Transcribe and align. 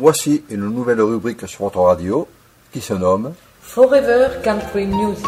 Voici 0.00 0.44
une 0.48 0.60
nouvelle 0.60 1.00
rubrique 1.00 1.48
sur 1.48 1.64
votre 1.64 1.80
radio 1.80 2.28
qui 2.72 2.80
se 2.80 2.94
nomme 2.94 3.34
Forever 3.60 4.28
Country 4.44 4.86
Music. 4.86 5.26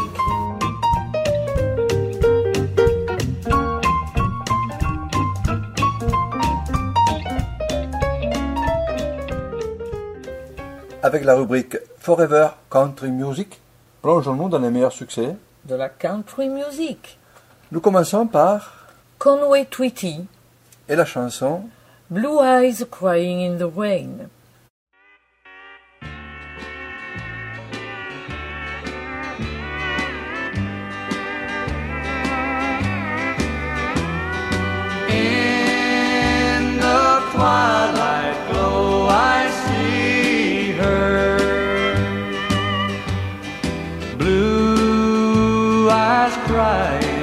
Avec 11.02 11.24
la 11.24 11.34
rubrique 11.34 11.76
Forever 11.98 12.50
Country 12.70 13.10
Music, 13.10 13.60
plongeons-nous 14.02 14.48
dans 14.48 14.60
les 14.60 14.70
meilleurs 14.70 14.92
succès. 14.92 15.34
de 15.64 15.74
la 15.74 15.88
country 15.88 16.48
music. 16.48 17.18
Nous 17.72 17.80
commençons 17.80 18.28
par 18.28 18.86
Conway 19.18 19.64
Twitty, 19.64 20.26
et 20.88 20.94
la 20.94 21.04
chanson 21.04 21.64
Blue 22.08 22.38
Eyes 22.40 22.86
Crying 22.88 23.40
in 23.40 23.58
the 23.58 23.68
Rain. 23.76 24.28
Twilight 37.40 38.36
glow, 38.50 39.06
I 39.08 39.48
see 39.64 40.72
her. 40.72 41.38
Blue 44.18 45.88
eyes 45.88 46.36
crying 46.46 47.19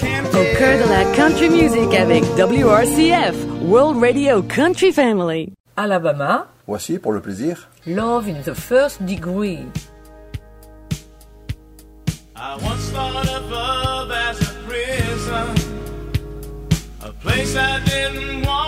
can 0.00 0.24
Au 0.26 0.30
tell. 0.32 0.56
cœur 0.58 0.78
de 0.78 0.90
la 0.90 1.04
country 1.16 1.50
music 1.50 1.94
avec 1.94 2.22
WRCF, 2.36 3.34
World 3.62 4.00
Radio 4.02 4.42
Country 4.42 4.92
Family. 4.92 5.52
Alabama, 5.76 6.46
Voici 6.66 6.98
pour 6.98 7.12
le 7.12 7.20
plaisir 7.20 7.68
Love 7.86 8.28
in 8.28 8.42
the 8.42 8.54
First 8.54 9.02
Degree. 9.04 9.60
I 12.38 12.56
once 12.62 12.90
thought 12.90 13.26
of 13.28 13.50
love 13.50 14.10
as 14.10 14.40
a 14.40 14.52
prison, 14.66 15.65
a 17.06 17.12
place 17.12 17.54
I 17.54 17.84
didn't 17.84 18.44
want 18.44 18.65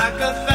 like 0.00 0.18
a 0.18 0.49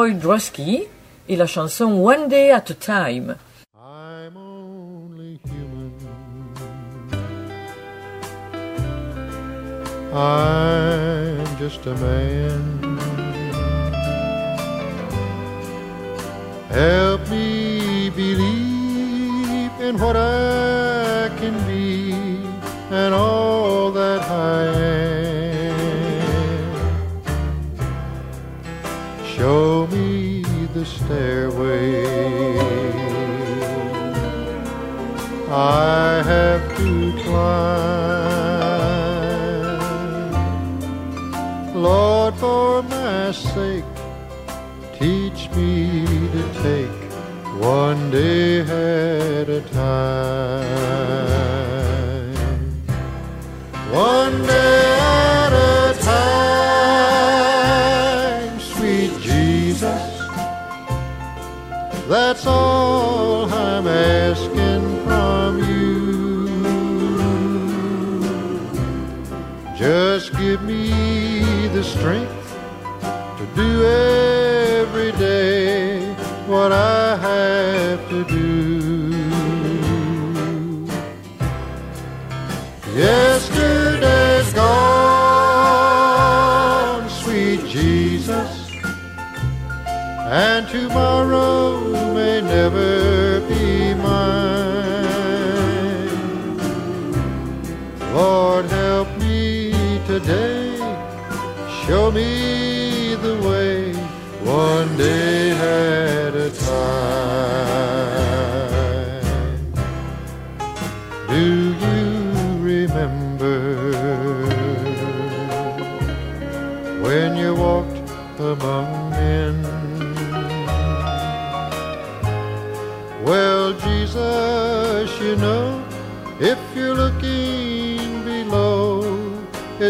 Roy 0.00 0.14
Drosky 0.14 0.84
et 1.28 1.36
la 1.36 1.46
chanson 1.46 1.92
One 2.02 2.26
Day 2.26 2.50
at 2.52 2.70
a 2.70 2.74
Time. 2.74 3.36
I'm 3.76 4.34
only 4.34 5.38
human. 5.44 5.92
I'm 10.10 11.58
just 11.58 11.84
a 11.84 11.94
man. 11.96 12.98
Help 16.70 17.28
me 17.28 18.08
believe 18.08 19.72
in 19.82 19.98
what 19.98 20.16
I 20.16 20.49
the 31.10 31.16
stairway 31.16 32.58
I 35.50 36.22
have 36.22 36.76
to 36.76 37.12
climb. 37.24 37.80
Lord, 41.74 42.34
for 42.34 42.82
my 42.84 43.32
sake, 43.32 43.89
strength 72.00 72.56
to 73.36 73.44
do 73.54 73.84
every 73.84 75.12
day 75.12 76.14
what 76.46 76.72
I 76.72 77.16
have 77.28 78.08
to 78.08 78.24
do. 78.24 78.48
Yesterday's 82.96 84.50
gone, 84.54 85.90
sweet 87.10 87.62
Jesus, 87.66 88.70
and 90.44 90.66
tomorrow 90.68 91.80
may 92.14 92.40
never 92.40 92.99
show 101.90 102.12
me 102.12 102.39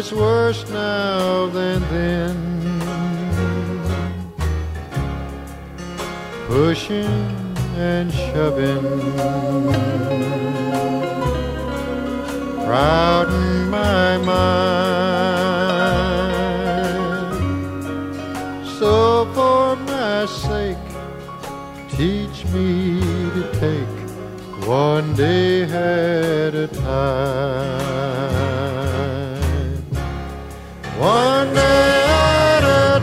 it's 0.00 0.12
worse 0.12 0.66
now 0.70 1.46
than 1.48 1.80
then. 1.90 2.36
Pushing 6.46 7.04
and 7.76 8.10
shoving 8.10 8.80
crowding 12.64 13.68
my 13.68 14.16
mind. 14.16 14.70
So 18.78 19.26
for 19.34 19.76
my 19.76 20.24
sake, 20.24 20.78
teach 21.90 22.46
me 22.54 23.02
to 23.36 23.42
take 23.60 23.96
one 24.66 25.14
day 25.14 25.64
at 25.64 26.54
a 26.54 26.68
time. 26.68 28.39
One 31.00 31.54
day 31.54 32.04
at 32.04 32.62
a 32.62 33.00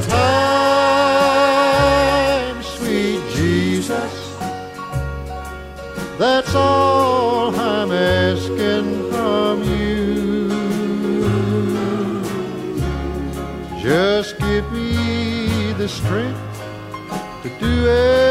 time, 2.54 2.62
sweet 2.62 3.22
Jesus. 3.34 4.14
That's 6.20 6.54
all 6.54 7.56
I'm 7.56 7.92
asking 7.92 9.10
from 9.12 9.64
you. 9.64 10.50
Just 13.82 14.38
give 14.38 14.72
me 14.72 15.74
the 15.74 15.88
strength 15.90 16.40
to 17.42 17.50
do 17.60 17.88
every 17.88 18.27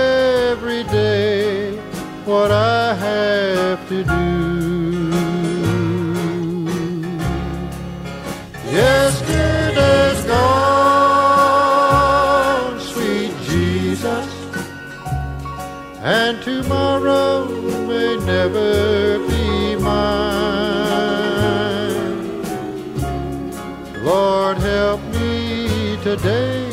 today, 26.06 26.70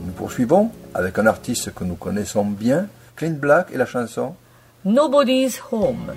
Nous 0.05 0.13
poursuivons 0.17 0.73
avec 0.93 1.17
un 1.21 1.27
artiste 1.27 1.73
que 1.73 1.85
nous 1.85 1.95
connaissons 1.95 2.45
bien, 2.45 2.89
Clint 3.15 3.39
Black 3.39 3.69
et 3.73 3.77
la 3.77 3.87
chanson 3.87 4.35
Nobody's 4.85 5.63
Home. 5.71 6.15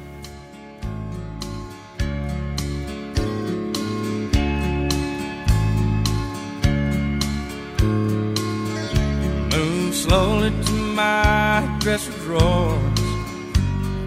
my 10.97 11.77
dresser 11.79 12.11
drawers, 12.23 12.99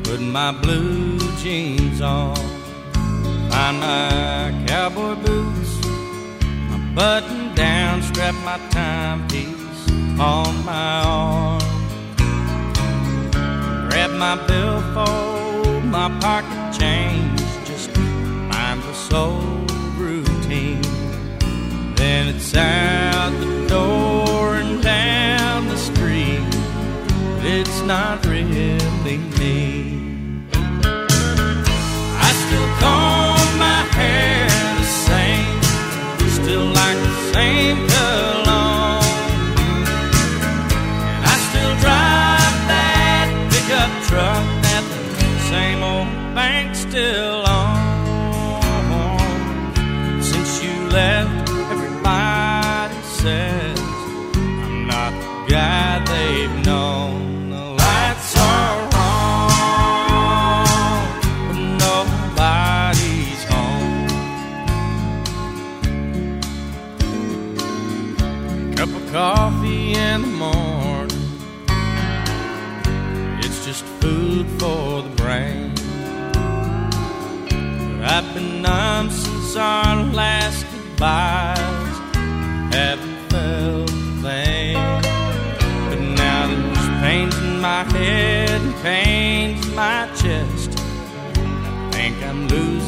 put 0.03 0.21
my 0.21 0.51
blue 0.51 1.17
jeans 1.41 2.01
on, 2.01 2.35
find 3.49 3.79
my 3.79 4.65
cowboy 4.67 5.15
boots, 5.25 5.87
my 6.69 6.79
button 6.97 7.55
down, 7.55 8.03
strap 8.03 8.35
my 8.45 8.59
timepiece 8.71 9.89
on 10.19 10.65
my 10.65 11.03
arm, 11.05 11.61
grab 13.89 14.11
my 14.27 14.35
billfold, 14.49 15.85
my 15.85 16.09
pocket 16.19 16.77
change, 16.77 17.41
just 17.67 17.97
mind 17.97 18.83
the 18.83 18.95
soul 18.95 19.41
routine. 19.97 20.83
Then 21.95 22.35
it's 22.35 22.51
time. 22.51 22.80
not 27.91 28.30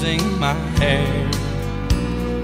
losing 0.03 0.39
my 0.39 0.55
hair. 0.79 1.31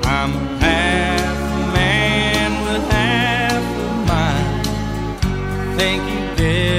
I'm 0.05 0.33
half 0.61 1.38
a 1.55 1.73
man 1.75 2.50
with 2.65 2.91
half 2.91 3.62
a 3.62 4.07
mind. 4.07 4.67
Thank 5.77 6.03
you, 6.12 6.37
dear. 6.37 6.77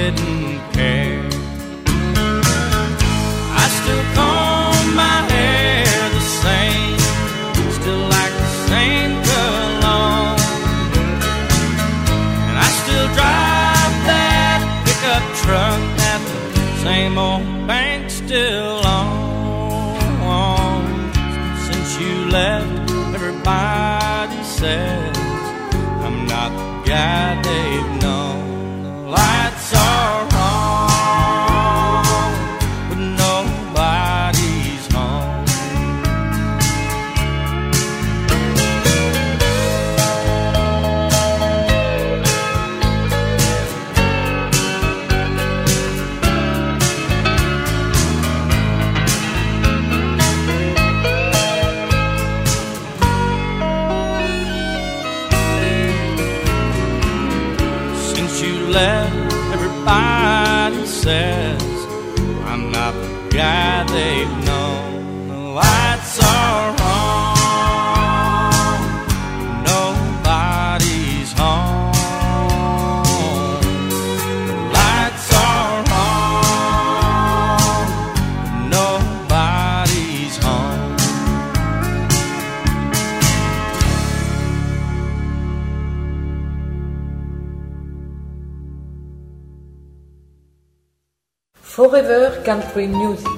country 92.50 92.88
music. 92.88 93.28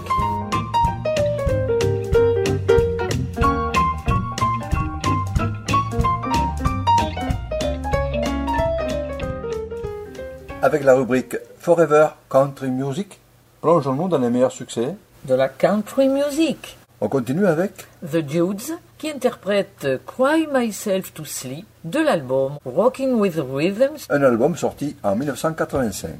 Avec 10.63 10.83
la 10.85 10.95
rubrique 10.95 11.37
Forever 11.59 12.09
Country 12.31 12.71
Music, 12.71 13.21
plongeons-nous 13.61 14.09
dans 14.09 14.17
les 14.17 14.31
meilleurs 14.31 14.51
succès 14.51 14.95
de 15.27 15.35
la 15.35 15.51
country 15.51 16.09
music. 16.09 16.79
On 17.03 17.09
continue 17.09 17.47
avec 17.47 17.87
The 18.11 18.17
Dudes 18.17 18.79
qui 18.97 19.11
interprète 19.11 19.87
Cry 20.07 20.47
Myself 20.51 21.13
to 21.13 21.27
Sleep 21.27 21.67
de 21.85 21.99
l'album 21.99 22.53
Rocking 22.65 23.13
with 23.17 23.37
Rhythms, 23.37 24.07
un 24.09 24.23
album 24.23 24.57
sorti 24.57 24.97
en 25.03 25.17
1985. 25.17 26.13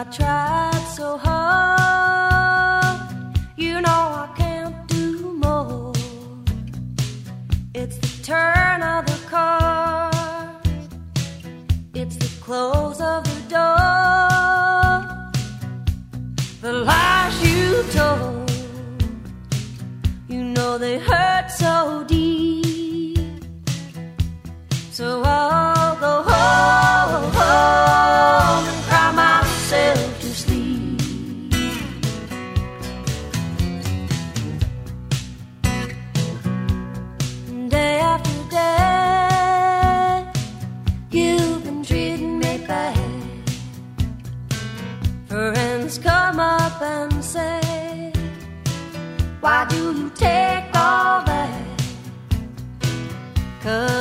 I 0.00 0.04
tried 0.04 0.86
so 0.96 1.18
hard. 1.18 1.79
and 46.82 47.24
say, 47.24 48.12
Why 49.40 49.66
do 49.68 49.92
you 49.92 50.10
take 50.10 50.64
all 50.74 51.22
that? 51.24 51.82
Cause 53.62 53.99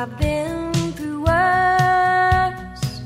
I've 0.00 0.16
been 0.16 0.72
through 0.92 1.22
worse, 1.22 3.02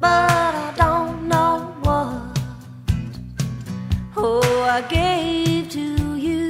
but 0.00 0.54
I 0.66 0.72
don't 0.74 1.28
know 1.28 1.74
what. 1.82 2.40
Oh, 4.16 4.62
I 4.62 4.80
gave 4.88 5.68
to 5.68 6.16
you 6.16 6.48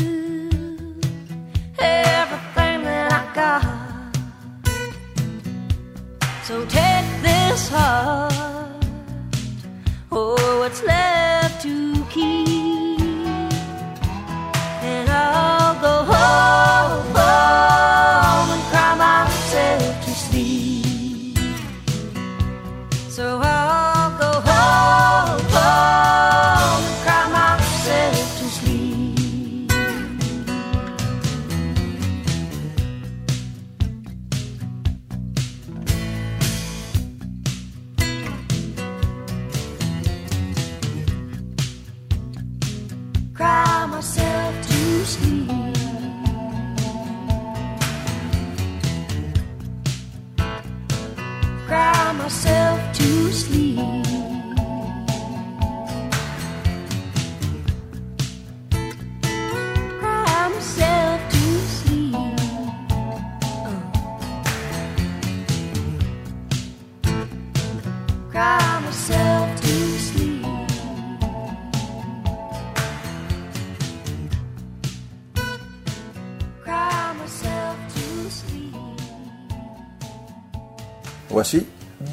everything 1.81 2.85
that 2.85 3.12
I 3.21 3.35
got. 3.35 3.64
So 6.45 6.64
take 6.67 7.09
this 7.23 7.69
heart, 7.69 8.33
myself 52.31 52.93
to 52.93 53.20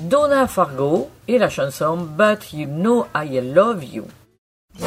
Donna 0.08 0.48
Fargo 0.48 1.10
et 1.28 1.38
la 1.38 1.50
chanson 1.50 1.98
But 1.98 2.54
You 2.54 2.66
Know 2.66 3.08
I 3.14 3.42
Love 3.42 3.84
You. 3.84 4.06
Oh, 4.82 4.86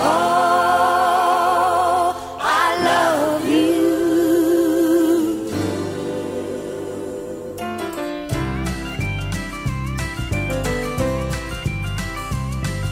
I 2.40 2.76
love 2.88 3.46
you. 3.46 3.90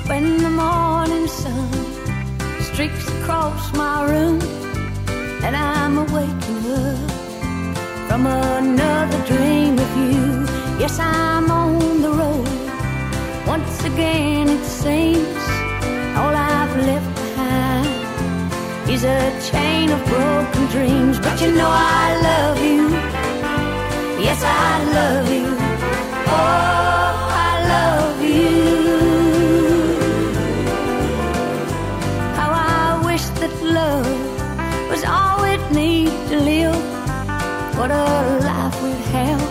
When 0.06 0.38
the 0.42 0.50
morning 0.50 1.28
sun 1.28 1.70
streaks 2.60 3.08
across 3.20 3.72
my 3.74 4.04
room 4.10 4.40
and 5.44 5.56
I'm 5.56 5.96
waking 6.12 6.72
up 6.72 7.10
from 8.08 8.26
another 8.26 9.24
dream 9.26 9.76
with 9.76 9.96
you. 9.96 10.47
Yes, 10.78 10.96
I'm 11.00 11.50
on 11.50 12.02
the 12.02 12.12
road. 12.12 12.48
Once 13.48 13.82
again, 13.82 14.48
it 14.48 14.64
seems 14.64 15.42
all 16.16 16.32
I've 16.32 16.76
left 16.86 17.14
behind 17.16 17.88
is 18.88 19.02
a 19.02 19.20
chain 19.50 19.90
of 19.90 20.00
broken 20.06 20.66
dreams. 20.66 21.18
But 21.18 21.40
you 21.42 21.50
know 21.50 21.68
I 21.68 22.20
love 22.30 22.58
you. 22.62 22.90
Yes, 24.22 24.40
I 24.44 24.84
love 24.98 25.28
you. 25.36 25.46
Oh, 26.36 27.14
I 27.48 27.52
love 27.74 28.22
you. 28.22 28.58
How 32.38 32.50
I 32.52 33.04
wish 33.04 33.24
that 33.40 33.54
love 33.62 34.06
was 34.90 35.02
all 35.02 35.42
we'd 35.42 35.64
need 35.72 36.12
to 36.30 36.36
live. 36.38 36.76
What 37.76 37.90
a 37.90 38.38
life 38.46 38.80
we'd 38.80 39.04
have. 39.16 39.47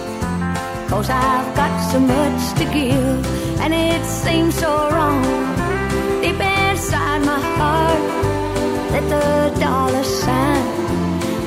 Cause 0.90 1.10
I've 1.10 1.56
got 1.56 1.92
so 1.92 2.00
much 2.00 2.42
to 2.60 2.66
give. 2.78 3.60
And 3.60 3.74
it 3.74 4.04
seems 4.06 4.56
so 4.56 4.72
wrong. 4.90 5.22
Deep 6.22 6.40
inside 6.40 7.22
my 7.26 7.42
heart. 7.58 8.04
That 8.92 9.06
the 9.14 9.60
dollar 9.60 10.04
sign 10.04 10.66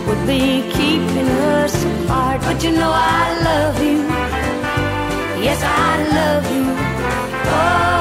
would 0.06 0.26
be 0.26 0.44
keeping 0.76 1.28
us 1.56 1.74
apart. 1.84 2.42
But 2.42 2.62
you 2.62 2.72
know 2.72 2.92
I 2.92 3.24
love 3.48 3.82
you. 3.82 3.98
Yes, 5.46 5.60
I 5.62 5.92
love 6.18 6.44
you. 6.54 6.66
Oh, 7.56 7.99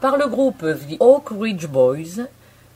par 0.00 0.16
le 0.16 0.26
groupe 0.26 0.64
The 0.88 0.96
Oak 1.00 1.28
Ridge 1.30 1.66
Boys. 1.66 2.26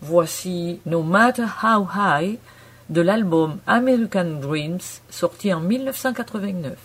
Voici 0.02 0.80
No 0.84 1.02
Matter 1.02 1.46
How 1.62 1.88
High 1.94 2.38
de 2.90 3.00
l'album 3.00 3.58
American 3.66 4.40
Dreams 4.40 5.00
sorti 5.08 5.52
en 5.52 5.60
1989. 5.60 6.76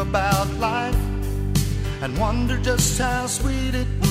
About 0.00 0.48
life 0.58 0.96
and 2.02 2.16
wonder 2.18 2.56
just 2.58 2.98
how 2.98 3.26
sweet 3.26 3.74
it 3.74 3.86
was. 4.00 4.07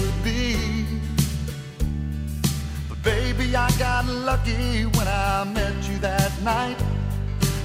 I 3.55 3.71
got 3.79 4.05
lucky 4.05 4.83
when 4.83 5.07
I 5.07 5.43
met 5.45 5.75
you 5.87 5.97
that 5.99 6.31
night. 6.43 6.77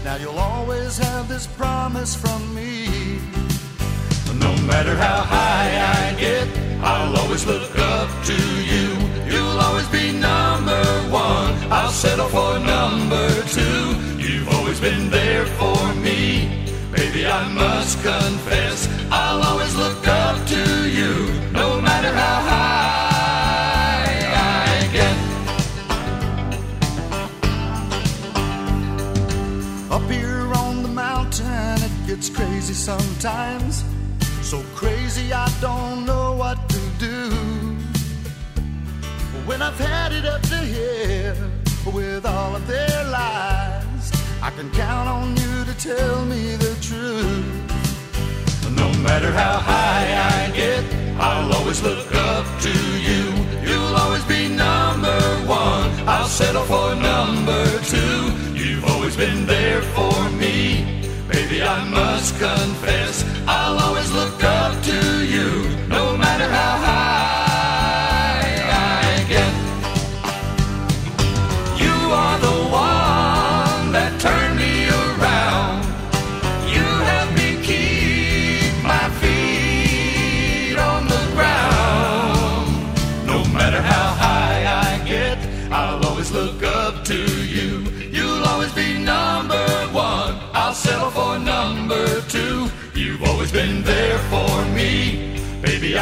Now 0.04 0.16
you'll 0.16 0.38
always 0.38 0.96
have 0.98 1.28
this 1.28 1.46
promise 1.46 2.14
from 2.14 2.54
me. 2.54 3.18
No 4.38 4.54
matter 4.62 4.94
how 4.96 5.20
high 5.22 5.70
I 5.98 6.20
get, 6.20 6.46
I'll 6.82 7.16
always 7.16 7.44
look 7.46 7.76
up 7.78 8.08
to 8.24 8.38
you. 8.72 8.86
You'll 9.26 9.58
always 9.60 9.88
be 9.88 10.12
number 10.12 10.82
one. 11.10 11.54
I'll 11.70 11.90
settle 11.90 12.28
for 12.28 12.58
number 12.58 13.28
two. 13.48 13.96
You've 14.18 14.48
always 14.50 14.80
been 14.80 15.10
there 15.10 15.46
for 15.46 15.94
me. 15.94 16.62
Baby, 16.92 17.26
I 17.26 17.48
must 17.48 18.02
confess, 18.02 18.88
I'll 19.10 19.42
always 19.42 19.74
look 19.76 20.06
up 20.06 20.46
to 20.46 20.88
you, 20.88 21.32
no 21.52 21.80
matter 21.80 22.12
how 22.12 22.40
high 22.40 22.51
crazy 32.72 32.74
sometimes. 32.74 33.84
So 34.42 34.62
crazy, 34.74 35.32
I 35.32 35.48
don't 35.60 36.06
know 36.06 36.34
what 36.34 36.58
to 36.68 36.80
do. 36.98 37.30
When 39.46 39.60
I've 39.62 39.78
had 39.78 40.12
it 40.12 40.24
up 40.24 40.42
to 40.42 40.56
here 40.56 41.36
with 41.92 42.24
all 42.24 42.56
of 42.56 42.66
their 42.66 43.04
lies, 43.10 44.12
I 44.42 44.50
can 44.56 44.70
count 44.70 45.08
on 45.08 45.36
you 45.36 45.64
to 45.64 45.74
tell 45.78 46.24
me 46.24 46.56
the 46.56 46.74
truth. 46.80 47.46
No 48.76 48.88
matter 49.02 49.32
how 49.32 49.58
high 49.58 50.06
I 50.34 50.50
get, 50.54 50.84
I'll 51.18 51.52
always 51.52 51.82
look 51.82 52.14
up 52.14 52.46
to 52.62 52.74
you. 53.08 53.24
You'll 53.66 53.96
always 53.96 54.24
be 54.24 54.48
number 54.48 55.20
one. 55.46 55.90
I'll 56.08 56.26
settle 56.28 56.64
for 56.64 56.94
number 56.94 57.64
two. 57.94 58.32
You've 58.54 58.84
always 58.84 59.16
been 59.16 59.46
there 59.46 59.82
for 59.94 60.30
me. 60.30 61.01
I 61.60 61.84
must 61.84 62.38
confess, 62.38 63.24
I'll 63.46 63.78
always 63.78 64.10
look 64.12 64.31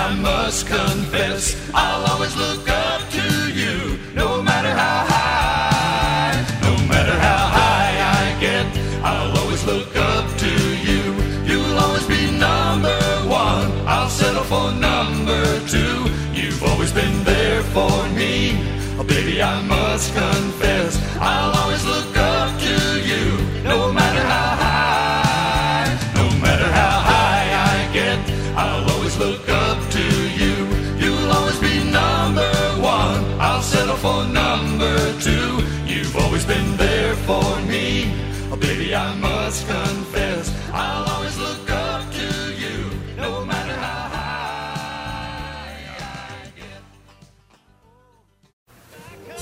I 0.01 0.15
must 0.15 0.67
confess, 0.67 1.43
I'll 1.75 2.05
always 2.11 2.35
look 2.35 2.67
up 2.69 3.03
to 3.11 3.53
you, 3.53 3.99
no 4.15 4.43
matter 4.43 4.71
how 4.71 5.05
high, 5.15 6.41
no 6.63 6.73
matter 6.89 7.17
how 7.27 7.43
high 7.59 7.95
I 8.19 8.41
get, 8.41 8.67
I'll 9.05 9.37
always 9.39 9.63
look 9.67 9.95
up 9.95 10.27
to 10.39 10.53
you. 10.89 11.03
You'll 11.45 11.79
always 11.79 12.07
be 12.07 12.31
number 12.31 12.99
one. 13.29 13.71
I'll 13.87 14.09
settle 14.09 14.45
for 14.45 14.73
number 14.73 15.45
two. 15.69 15.97
You've 16.33 16.63
always 16.65 16.93
been 16.93 17.23
there 17.25 17.63
for 17.75 18.09
me. 18.21 18.57
Oh, 18.99 19.05
baby, 19.07 19.43
I 19.43 19.61
must 19.63 20.15
confess, 20.15 20.93
I'll 21.21 21.53
always 21.61 21.85
look 21.85 22.10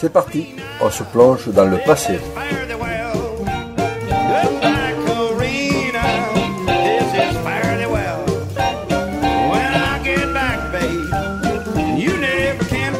C'est 0.00 0.12
parti, 0.12 0.54
on 0.80 0.90
se 0.90 1.02
plonge 1.02 1.48
dans 1.48 1.64
le 1.64 1.78
passé. 1.78 2.20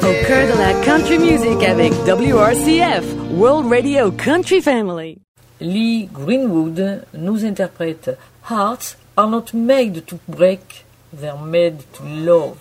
Au 0.03 0.27
cœur 0.27 0.47
de 0.49 0.59
la 0.59 0.73
country 0.85 1.19
music 1.21 1.63
avec 1.63 1.93
WRCF, 2.05 3.05
World 3.31 3.71
Radio 3.71 4.11
Country 4.11 4.61
Family. 4.61 5.19
Lee 5.61 6.09
Greenwood 6.13 7.05
nous 7.15 7.45
interprète 7.45 8.19
Hearts 8.51 8.97
are 9.17 9.29
not 9.29 9.55
made 9.55 10.05
to 10.07 10.19
break, 10.27 10.85
they're 11.13 11.37
made 11.37 11.79
to 11.93 12.03
love. 12.03 12.57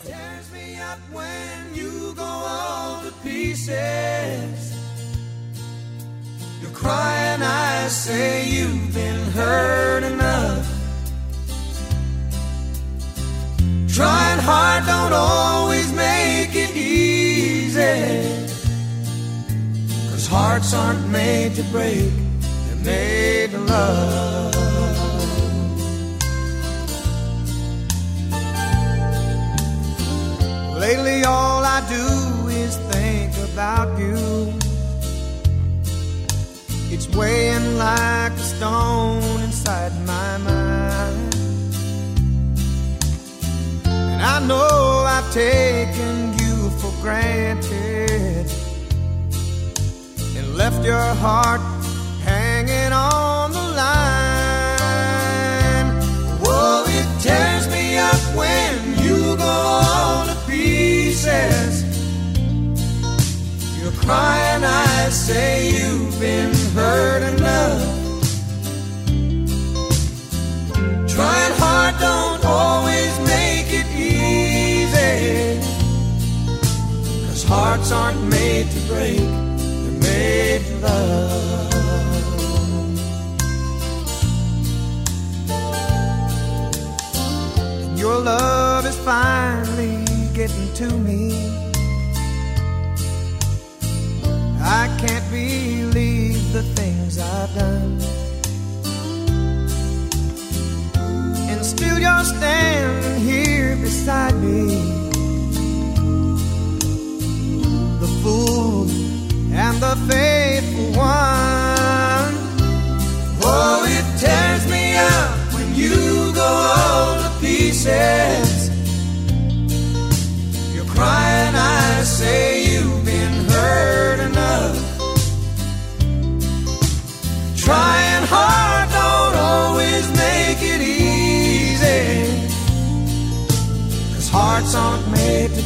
Pieces. 3.58 4.74
You're 6.62 6.72
crying, 6.72 7.42
I 7.42 7.88
say 7.88 8.48
you've 8.48 8.94
been 8.94 9.32
hurt 9.32 10.04
enough. 10.04 10.66
Trying 13.88 14.40
hard 14.40 14.86
don't 14.86 15.14
always 15.14 15.92
make 15.94 16.56
it 16.56 16.76
easy. 16.76 17.82
Cause 20.12 20.28
hearts 20.28 20.74
aren't 20.74 21.10
made 21.10 21.56
to 21.56 21.64
break, 21.64 22.12
they're 22.68 22.86
made 22.86 23.52
to 23.52 23.60
love. 23.60 24.56
Lately, 30.80 31.24
all 31.24 31.64
I 31.64 31.82
do 31.90 32.37
is 32.68 32.78
think 32.92 33.32
about 33.50 33.98
you. 33.98 34.54
It's 36.94 37.08
weighing 37.16 37.78
like 37.78 38.34
a 38.34 38.48
stone 38.56 39.42
inside 39.48 39.94
my 40.06 40.38
mind. 40.50 41.36
And 43.86 44.22
I 44.34 44.38
know 44.50 44.70
I've 45.16 45.30
taken 45.34 46.16
you 46.42 46.56
for 46.80 46.92
granted 47.02 48.48
and 50.38 50.46
left 50.62 50.84
your 50.86 51.08
heart 51.26 51.62
hanging 52.24 52.92
on 52.92 53.27
You're 64.08 64.16
crying, 64.16 64.64
I 64.64 65.10
say 65.10 65.70
you've 65.70 66.18
been 66.18 66.54
hurt 66.74 67.24
enough. 67.24 67.82
Trying 71.10 71.54
hard 71.60 72.00
don't 72.00 72.46
always 72.46 73.20
make 73.28 73.68
it 73.70 73.86
easy. 73.98 75.60
Cause 77.28 77.44
hearts 77.44 77.92
aren't 77.92 78.24
made 78.30 78.72
to 78.72 78.80
break, 78.88 79.18
they're 79.18 80.00
made 80.00 80.62
to 80.68 80.76
love. 80.78 81.74
And 87.84 88.00
your 88.00 88.20
love 88.22 88.86
is 88.86 88.96
finally 89.00 90.06
getting 90.34 90.74
to 90.76 90.88
me. 90.98 91.57
I 94.70 94.94
can't 95.00 95.24
believe 95.32 96.52
the 96.52 96.62
things 96.62 97.18
I've 97.20 97.56
done. 97.56 98.02
And 101.50 101.66
still 101.66 101.98
you're 101.98 102.24
standing 102.26 103.22
here 103.22 103.78
beside 103.78 104.36
me. 104.36 104.68
The 108.02 108.10
fool 108.22 108.90
and 109.54 109.78
the 109.82 109.96
faithful 110.10 110.37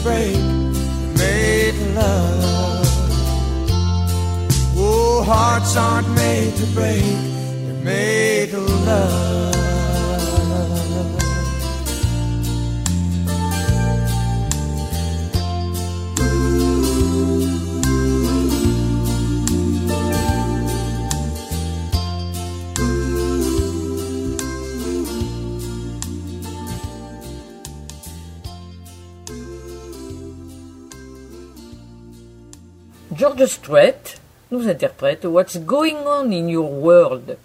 break, 0.03 0.33
they're 0.33 1.17
made 1.17 1.75
love. 1.95 2.85
Oh, 4.77 5.23
hearts 5.23 5.75
aren't 5.75 6.09
made 6.15 6.55
to 6.55 6.65
break, 6.67 7.03
they're 7.03 7.83
made 7.83 8.49
to 8.51 8.59
love. 8.59 9.60
George 33.21 33.45
Strait 33.45 34.17
nous 34.49 34.67
interprète 34.67 35.25
What's 35.25 35.59
Going 35.59 36.07
On 36.07 36.31
in 36.31 36.47
Your 36.47 36.71
World. 36.71 37.37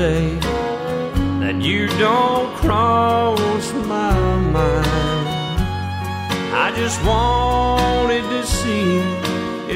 Day 0.00 0.34
that 1.42 1.56
you 1.60 1.86
don't 1.98 2.50
cross 2.62 3.64
my 3.94 4.16
mind. 4.56 5.28
I 6.64 6.72
just 6.74 6.98
wanted 7.04 8.24
to 8.34 8.42
see 8.46 8.88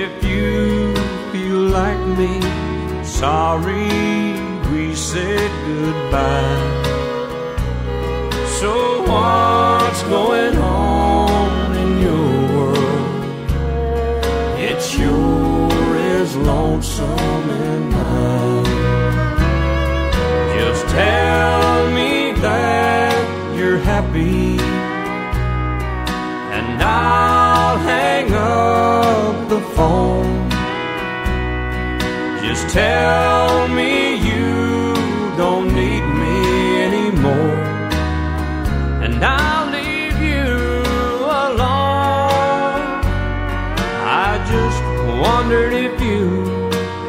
if 0.04 0.12
you 0.24 0.94
feel 1.30 1.60
like 1.80 2.02
me. 2.20 2.34
Sorry 3.04 3.90
we 4.72 4.94
said 4.94 5.50
goodbye. 5.68 6.70
So 8.60 8.72
what's 9.10 10.02
going 10.04 10.56
on 10.56 11.76
in 11.82 11.90
your 12.06 12.30
world? 12.56 13.20
It's 14.68 14.87
sure 14.88 15.96
is 16.16 16.34
lonesome 16.37 17.50
in 17.66 17.90
mine. 17.90 18.63
Tell 20.94 21.90
me 21.90 22.33
that 22.40 23.57
you're 23.59 23.78
happy, 23.78 24.59
and 26.57 26.80
I'll 26.80 27.78
hang 27.78 28.33
up 28.33 29.48
the 29.48 29.61
phone. 29.74 30.48
Just 32.40 32.68
tell 32.68 33.66
me 33.68 34.14
you 34.30 34.94
don't 35.37 35.74
need 35.74 36.04
me 36.22 36.83
anymore, 36.88 37.59
and 39.04 39.16
I'll 39.24 39.68
leave 39.72 40.16
you 40.22 40.52
alone. 41.48 43.02
I 44.26 44.38
just 44.54 44.83
wondered 45.20 45.72
if 45.72 46.00
you 46.00 46.44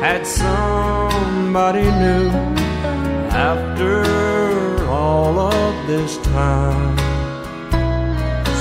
had 0.02 0.26
somebody 0.26 1.84
new 1.84 2.65
after 3.56 4.86
all 4.88 5.40
of 5.40 5.88
this 5.88 6.18
time. 6.18 6.98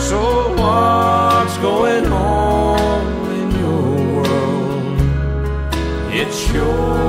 So 0.08 0.20
what's 0.60 1.56
going 1.58 2.06
on 2.06 3.02
in 3.40 3.48
your 3.62 3.86
world? 4.14 4.98
It 6.20 6.30
sure 6.32 7.03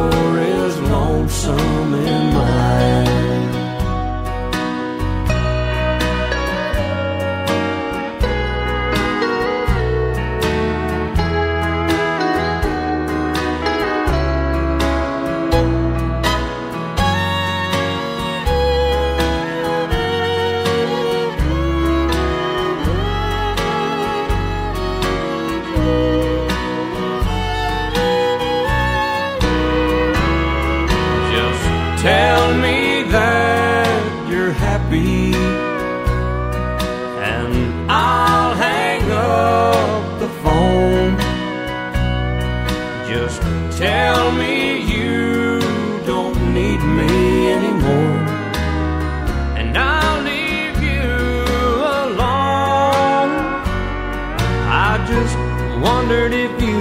you're 35.00 35.76
and 37.24 37.92
I'll 37.92 38.56
hang 38.56 39.12
up 39.12 40.20
the 40.20 40.30
phone. 40.44 41.18
Just 43.08 43.42
tell 43.78 44.32
me 44.32 44.82
you 44.82 45.60
don't 46.06 46.54
need 46.54 46.82
me 47.00 47.52
anymore, 47.52 48.20
and 49.60 49.78
I'll 49.78 50.22
leave 50.24 50.82
you 50.82 51.12
alone. 52.06 53.32
I 54.68 55.04
just 55.08 55.38
wondered 55.84 56.34
if 56.34 56.62
you 56.62 56.80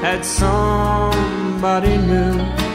had 0.00 0.24
somebody 0.24 1.96
new 1.98 2.65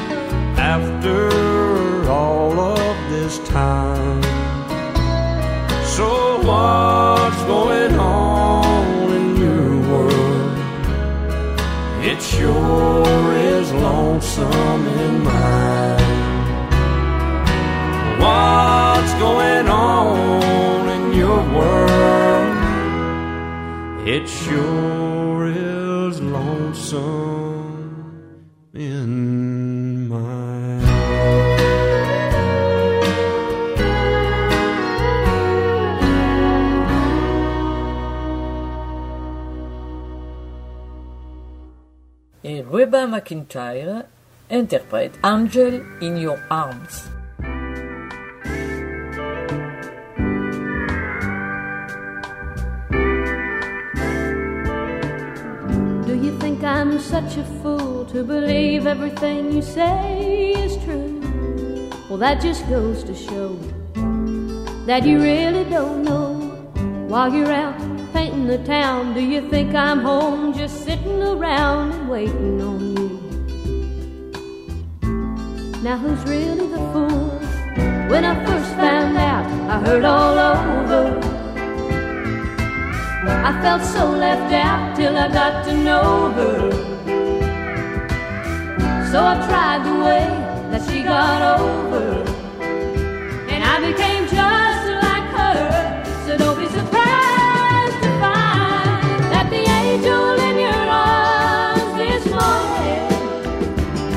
in 28.73 30.07
mine. 30.07 30.81
Et 42.43 42.63
Reba 42.71 43.05
McIntyre 43.07 44.05
interprète 44.49 45.13
Angel 45.23 45.83
in 46.01 46.17
Your 46.17 46.37
Arms. 46.49 47.20
Such 57.11 57.35
a 57.35 57.43
fool 57.61 58.05
to 58.05 58.23
believe 58.23 58.87
everything 58.87 59.51
you 59.51 59.61
say 59.61 60.53
is 60.53 60.81
true? 60.85 61.19
Well, 62.07 62.17
that 62.19 62.39
just 62.41 62.65
goes 62.69 63.03
to 63.03 63.13
show 63.13 63.49
that 64.85 65.05
you 65.05 65.19
really 65.19 65.65
don't 65.69 66.03
know. 66.03 66.35
While 67.09 67.33
you're 67.33 67.51
out 67.51 67.77
painting 68.13 68.47
the 68.47 68.59
town, 68.59 69.13
do 69.13 69.19
you 69.19 69.49
think 69.49 69.75
I'm 69.75 69.99
home 69.99 70.53
just 70.53 70.85
sitting 70.85 71.21
around 71.21 71.91
and 71.91 72.09
waiting 72.09 72.61
on 72.61 72.79
you? 72.95 73.09
Now, 75.83 75.97
who's 75.97 76.23
really 76.23 76.67
the 76.67 76.83
fool? 76.93 77.27
When 78.09 78.23
I 78.23 78.35
first 78.45 78.71
found 78.75 79.17
out, 79.17 79.47
I 79.69 79.79
heard 79.85 80.05
all 80.05 80.39
over. 80.39 81.19
I 83.49 83.51
felt 83.61 83.81
so 83.81 84.09
left 84.11 84.53
out 84.53 84.95
till 84.95 85.17
I 85.17 85.27
got 85.27 85.65
to 85.65 85.75
know 85.75 86.31
her. 86.31 86.90
So 89.11 89.19
I 89.19 89.35
tried 89.45 89.83
the 89.83 89.95
way 90.05 90.25
that 90.71 90.81
she 90.89 91.03
got 91.03 91.59
over, 91.59 92.23
and 93.51 93.61
I 93.61 93.75
became 93.85 94.23
just 94.23 94.85
like 95.03 95.27
her. 95.35 96.03
So 96.25 96.37
don't 96.37 96.57
be 96.57 96.67
surprised 96.67 97.99
to 98.03 98.09
find 98.23 99.03
that 99.33 99.47
the 99.49 99.63
angel 99.83 100.39
in 100.47 100.55
your 100.65 100.83
arms 100.87 101.91
this 101.99 102.23
morning 102.39 103.03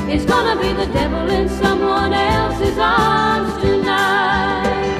is 0.09 0.23
gonna 0.23 0.55
be 0.61 0.71
the 0.71 0.87
devil 0.93 1.29
in 1.29 1.49
someone 1.49 2.13
else's 2.13 2.77
arms 2.77 3.53
tonight. 3.61 4.95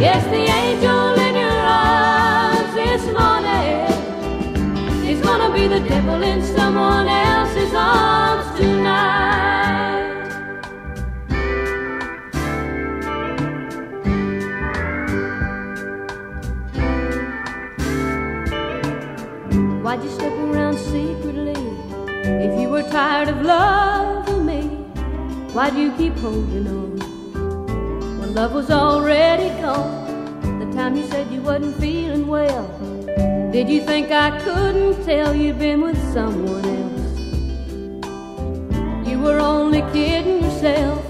Yes, 0.00 0.24
the 0.24 0.44
angel 0.62 1.14
in 1.26 1.36
your 1.36 1.60
arms 1.86 2.74
this 2.74 3.04
morning 3.16 3.86
is 5.08 5.20
gonna 5.22 5.54
be 5.54 5.68
the 5.68 5.78
devil 5.88 6.20
in 6.20 6.42
someone 6.42 7.06
else's. 7.06 7.23
Why'd 19.94 20.02
you 20.02 20.10
step 20.10 20.32
around 20.32 20.76
secretly? 20.76 21.54
If 22.24 22.60
you 22.60 22.68
were 22.68 22.82
tired 22.82 23.28
of 23.28 23.42
loving 23.42 24.44
me, 24.44 24.62
why'd 25.54 25.76
you 25.76 25.92
keep 25.92 26.14
holding 26.14 26.66
on? 26.66 26.98
When 28.18 28.34
love 28.34 28.54
was 28.54 28.72
already 28.72 29.50
gone, 29.62 30.58
the 30.58 30.66
time 30.76 30.96
you 30.96 31.06
said 31.06 31.30
you 31.30 31.42
wasn't 31.42 31.76
feeling 31.76 32.26
well, 32.26 32.66
did 33.52 33.68
you 33.68 33.82
think 33.82 34.10
I 34.10 34.36
couldn't 34.40 35.04
tell 35.04 35.32
you'd 35.32 35.60
been 35.60 35.80
with 35.82 36.12
someone 36.12 36.64
else? 36.64 37.20
You 39.08 39.20
were 39.20 39.38
only 39.38 39.82
kidding 39.92 40.42
yourself. 40.42 41.08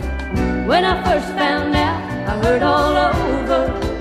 When 0.68 0.84
I 0.84 1.02
first 1.04 1.28
found 1.28 1.74
out, 1.74 2.28
I 2.28 2.36
heard 2.44 2.62
all 2.62 2.94
over. 2.94 3.93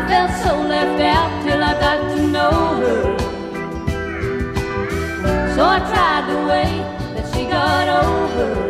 I 0.00 0.08
felt 0.08 0.30
so 0.42 0.62
left 0.62 0.98
out 1.02 1.44
till 1.44 1.62
I 1.62 1.74
got 1.78 2.16
to 2.16 2.26
know 2.26 2.50
her. 2.80 3.18
So 5.54 5.62
I 5.62 5.78
tried 5.90 6.24
the 6.30 6.38
way 6.48 6.70
that 7.14 7.34
she 7.34 7.44
got 7.44 7.86
over. 8.02 8.69